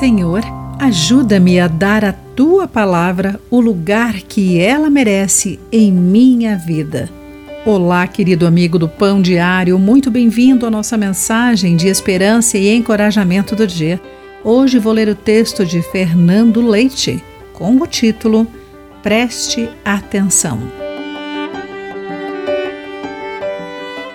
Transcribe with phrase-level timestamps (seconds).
[0.00, 0.40] Senhor,
[0.78, 7.10] ajuda-me a dar à tua palavra o lugar que ela merece em minha vida.
[7.66, 13.54] Olá, querido amigo do Pão Diário, muito bem-vindo à nossa mensagem de esperança e encorajamento
[13.54, 14.00] do dia.
[14.42, 17.22] Hoje vou ler o texto de Fernando Leite
[17.52, 18.46] com o título
[19.02, 20.62] Preste Atenção.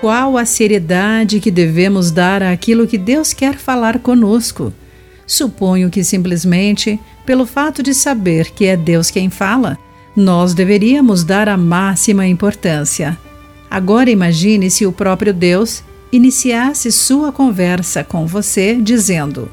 [0.00, 4.72] Qual a seriedade que devemos dar àquilo que Deus quer falar conosco?
[5.28, 9.78] Suponho que simplesmente, pelo fato de saber que é Deus quem fala,
[10.16, 13.16] nós deveríamos dar a máxima importância.
[13.70, 19.50] Agora imagine se o próprio Deus iniciasse sua conversa com você dizendo: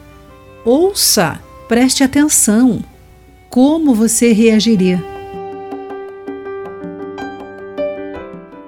[0.63, 2.81] Ouça, preste atenção.
[3.49, 5.14] Como você reagiria?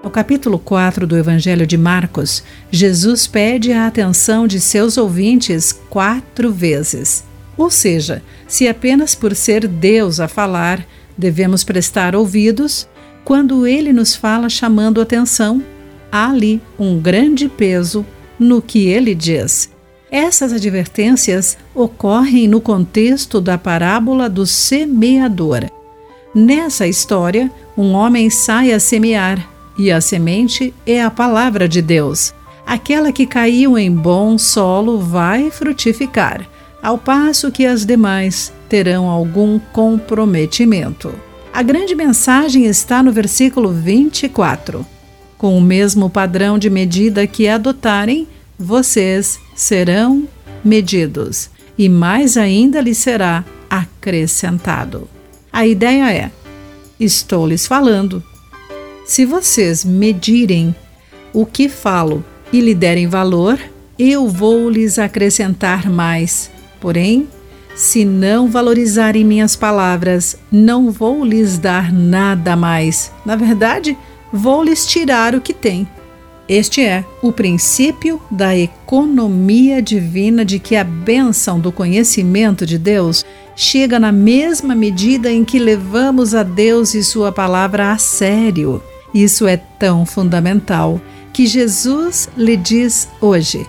[0.07, 6.49] No capítulo 4 do Evangelho de Marcos, Jesus pede a atenção de seus ouvintes quatro
[6.49, 7.25] vezes.
[7.57, 12.87] Ou seja, se apenas por ser Deus a falar, devemos prestar ouvidos,
[13.25, 15.61] quando ele nos fala chamando atenção,
[16.09, 18.05] há ali um grande peso
[18.39, 19.69] no que ele diz.
[20.09, 25.65] Essas advertências ocorrem no contexto da parábola do semeador.
[26.33, 32.33] Nessa história, um homem sai a semear e a semente é a palavra de Deus.
[32.65, 36.47] Aquela que caiu em bom solo vai frutificar,
[36.81, 41.13] ao passo que as demais terão algum comprometimento.
[41.53, 44.85] A grande mensagem está no versículo 24.
[45.37, 48.27] Com o mesmo padrão de medida que adotarem,
[48.59, 50.27] vocês serão
[50.63, 55.07] medidos, e mais ainda lhes será acrescentado.
[55.51, 56.31] A ideia é:
[56.99, 58.23] estou lhes falando,
[59.07, 60.75] se vocês medirem
[61.33, 63.57] o que falo e lhe derem valor,
[63.97, 66.51] eu vou lhes acrescentar mais.
[66.81, 67.25] Porém,
[67.73, 73.09] se não valorizarem minhas palavras, não vou lhes dar nada mais.
[73.25, 73.97] Na verdade,
[74.31, 75.87] vou lhes tirar o que têm.
[76.49, 83.25] Este é o princípio da economia divina de que a bênção do conhecimento de Deus
[83.55, 88.81] chega na mesma medida em que levamos a Deus e Sua palavra a sério.
[89.17, 91.01] Isso é tão fundamental
[91.33, 93.65] que Jesus lhe diz hoje: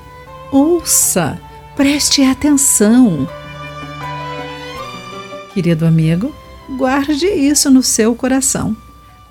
[0.52, 1.40] ouça,
[1.74, 3.26] preste atenção.
[5.54, 6.34] Querido amigo,
[6.76, 8.76] guarde isso no seu coração.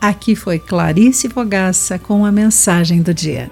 [0.01, 3.51] Aqui foi Clarice Fogaça com a mensagem do dia.